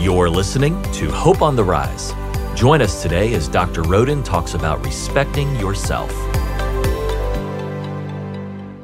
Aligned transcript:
You're 0.00 0.30
listening 0.30 0.80
to 0.92 1.10
Hope 1.10 1.42
on 1.42 1.56
the 1.56 1.64
Rise. 1.64 2.14
Join 2.54 2.80
us 2.82 3.02
today 3.02 3.34
as 3.34 3.48
Dr. 3.48 3.82
Rhoden 3.82 4.24
talks 4.24 4.54
about 4.54 4.84
respecting 4.84 5.52
yourself. 5.56 6.12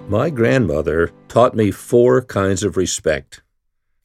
My 0.09 0.29
grandmother 0.29 1.13
taught 1.29 1.55
me 1.55 1.71
four 1.71 2.21
kinds 2.23 2.65
of 2.65 2.77
respect. 2.77 3.43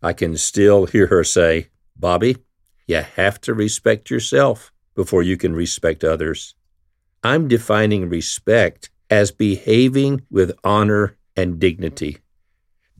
I 0.03 0.13
can 0.13 0.37
still 0.37 0.85
hear 0.85 1.07
her 1.07 1.23
say, 1.23 1.69
Bobby, 1.97 2.37
you 2.85 2.97
have 2.97 3.41
to 3.41 3.55
respect 3.55 4.11
yourself 4.11 4.71
before 4.93 5.23
you 5.23 5.35
can 5.35 5.55
respect 5.55 6.03
others. 6.03 6.53
I'm 7.23 7.47
defining 7.47 8.07
respect 8.07 8.91
as 9.09 9.31
behaving 9.31 10.21
with 10.29 10.51
honor 10.63 11.17
and 11.35 11.59
dignity. 11.59 12.19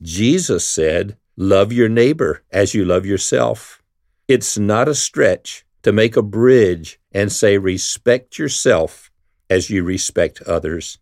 Jesus 0.02 0.66
said, 0.68 1.16
Love 1.36 1.72
your 1.72 1.88
neighbor 1.88 2.42
as 2.50 2.74
you 2.74 2.84
love 2.84 3.06
yourself. 3.06 3.79
It's 4.30 4.56
not 4.56 4.86
a 4.86 4.94
stretch 4.94 5.64
to 5.82 5.90
make 5.90 6.16
a 6.16 6.22
bridge 6.22 7.00
and 7.10 7.32
say, 7.32 7.58
Respect 7.58 8.38
yourself 8.38 9.10
as 9.50 9.70
you 9.70 9.82
respect 9.82 10.40
others. 10.42 10.98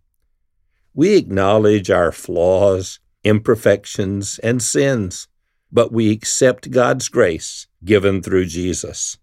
We 0.95 1.15
acknowledge 1.15 1.91
our 1.91 2.11
flaws, 2.11 3.01
imperfections, 3.25 4.39
and 4.39 4.63
sins, 4.63 5.29
but 5.71 5.93
we 5.93 6.11
accept 6.11 6.71
God's 6.71 7.11
grace 7.11 7.67
given 7.85 8.23
through 8.23 8.47
Jesus. 8.47 9.19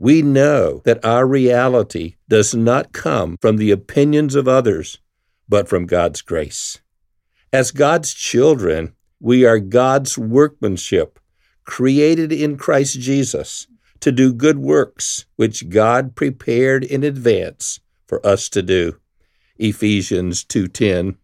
We 0.00 0.20
know 0.20 0.82
that 0.84 1.04
our 1.04 1.24
reality 1.24 2.16
does 2.28 2.56
not 2.56 2.92
come 2.92 3.36
from 3.40 3.56
the 3.56 3.70
opinions 3.70 4.34
of 4.34 4.48
others, 4.48 4.98
but 5.48 5.68
from 5.68 5.86
God's 5.86 6.22
grace. 6.22 6.80
As 7.52 7.70
God's 7.70 8.14
children, 8.14 8.96
we 9.20 9.44
are 9.44 9.60
God's 9.60 10.18
workmanship, 10.18 11.20
created 11.68 12.32
in 12.32 12.56
Christ 12.56 12.98
Jesus 12.98 13.66
to 14.00 14.10
do 14.10 14.32
good 14.32 14.58
works, 14.58 15.26
which 15.36 15.68
God 15.68 16.16
prepared 16.16 16.82
in 16.82 17.04
advance 17.04 17.78
for 18.06 18.26
us 18.26 18.48
to 18.48 18.62
do. 18.62 18.98
Ephesians 19.58 20.44
2:10. 20.44 21.18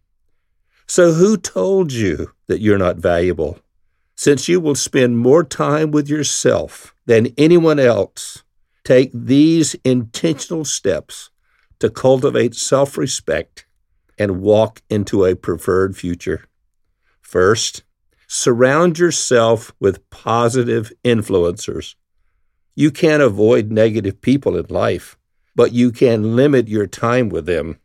So 0.85 1.13
who 1.13 1.35
told 1.35 1.91
you 1.91 2.33
that 2.45 2.61
you're 2.61 2.77
not 2.77 2.97
valuable? 2.97 3.57
Since 4.15 4.47
you 4.47 4.59
will 4.59 4.75
spend 4.75 5.17
more 5.17 5.43
time 5.43 5.89
with 5.89 6.07
yourself 6.07 6.93
than 7.07 7.33
anyone 7.39 7.79
else, 7.79 8.43
take 8.83 9.09
these 9.11 9.75
intentional 9.83 10.63
steps 10.63 11.31
to 11.79 11.89
cultivate 11.89 12.53
self-respect 12.53 13.65
and 14.19 14.41
walk 14.41 14.83
into 14.91 15.25
a 15.25 15.35
preferred 15.35 15.97
future. 15.97 16.45
First, 17.19 17.81
surround 18.27 18.99
yourself 18.99 19.73
with 19.79 20.09
positive 20.09 20.91
influencers. 21.03 21.95
You 22.75 22.91
can't 22.91 23.23
avoid 23.23 23.71
negative 23.71 24.21
people 24.21 24.57
in 24.57 24.65
life, 24.69 25.17
but 25.55 25.71
you 25.71 25.91
can 25.91 26.35
limit 26.35 26.67
your 26.67 26.87
time 26.87 27.29
with 27.29 27.45
them. 27.45 27.79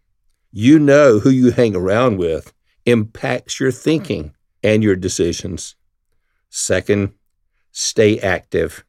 You 0.51 0.79
know 0.79 1.21
who 1.21 1.31
you 1.31 1.53
hang 1.53 1.77
around 1.77 2.19
with 2.19 2.53
impacts 2.87 3.61
your 3.61 3.71
thinking 3.71 4.35
and 4.63 4.83
your 4.83 4.97
decisions. 4.97 5.77
Second, 6.49 7.13
stay 7.71 8.19
active. 8.19 8.85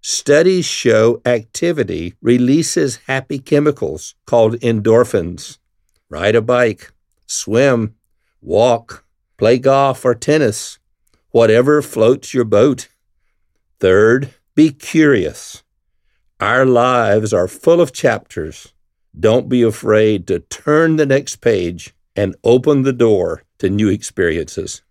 Studies 0.00 0.64
show 0.64 1.20
activity 1.24 2.14
releases 2.20 2.96
happy 3.06 3.38
chemicals 3.38 4.14
called 4.26 4.58
endorphins. 4.60 5.58
Ride 6.08 6.34
a 6.34 6.42
bike, 6.42 6.92
swim, 7.26 7.94
walk, 8.40 9.04
play 9.38 9.58
golf 9.58 10.04
or 10.04 10.14
tennis, 10.14 10.78
whatever 11.30 11.80
floats 11.80 12.34
your 12.34 12.44
boat. 12.44 12.88
Third, 13.80 14.34
be 14.54 14.70
curious. 14.70 15.62
Our 16.40 16.66
lives 16.66 17.32
are 17.32 17.48
full 17.48 17.80
of 17.80 17.92
chapters. 17.92 18.74
Don't 19.18 19.48
be 19.48 19.62
afraid 19.62 20.26
to 20.26 20.40
turn 20.40 20.96
the 20.96 21.06
next 21.06 21.36
page 21.36 21.94
and 22.14 22.36
open 22.44 22.82
the 22.82 22.92
door 22.92 23.44
to 23.58 23.70
new 23.70 23.88
experiences. 23.88 24.82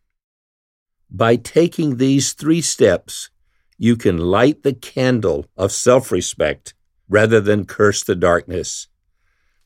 By 1.09 1.35
taking 1.35 1.97
these 1.97 2.33
three 2.33 2.61
steps, 2.61 3.29
you 3.77 3.95
can 3.95 4.17
light 4.17 4.63
the 4.63 4.73
candle 4.73 5.45
of 5.55 5.71
self 5.71 6.11
respect 6.11 6.73
rather 7.09 7.39
than 7.39 7.65
curse 7.65 8.03
the 8.03 8.15
darkness. 8.15 8.87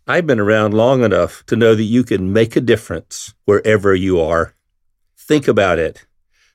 I've 0.07 0.27
been 0.27 0.39
around 0.39 0.73
long 0.73 1.03
enough 1.03 1.43
to 1.47 1.55
know 1.55 1.73
that 1.73 1.83
you 1.83 2.03
can 2.03 2.33
make 2.33 2.55
a 2.55 2.61
difference 2.61 3.33
wherever 3.45 3.95
you 3.95 4.19
are. 4.19 4.55
Think 5.31 5.47
about 5.47 5.79
it. 5.79 6.05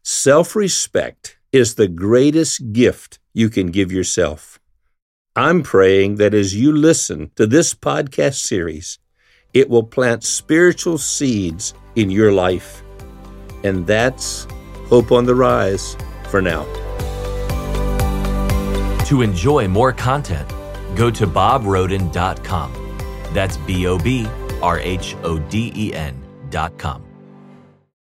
Self 0.02 0.54
respect 0.54 1.38
is 1.50 1.76
the 1.76 1.88
greatest 1.88 2.74
gift 2.74 3.18
you 3.32 3.48
can 3.48 3.68
give 3.68 3.90
yourself. 3.90 4.60
I'm 5.34 5.62
praying 5.62 6.16
that 6.16 6.34
as 6.34 6.54
you 6.54 6.72
listen 6.76 7.30
to 7.36 7.46
this 7.46 7.72
podcast 7.72 8.34
series, 8.34 8.98
it 9.54 9.70
will 9.70 9.82
plant 9.82 10.24
spiritual 10.24 10.98
seeds 10.98 11.72
in 11.94 12.10
your 12.10 12.32
life. 12.32 12.82
And 13.64 13.86
that's 13.86 14.46
Hope 14.90 15.10
on 15.10 15.24
the 15.24 15.34
Rise 15.34 15.96
for 16.28 16.42
now. 16.42 16.64
To 19.06 19.22
enjoy 19.22 19.68
more 19.68 19.94
content, 19.94 20.50
go 20.94 21.10
to 21.12 21.26
bobrhoden.com. 21.26 22.70
That's 23.32 23.56
B 23.56 23.86
O 23.86 23.96
B 23.98 24.26
R 24.60 24.78
H 24.80 25.16
O 25.22 25.38
D 25.38 25.72
E 25.74 25.94
N.com. 25.94 27.05